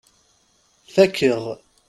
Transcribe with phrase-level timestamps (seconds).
[0.93, 1.43] Fakeɣ.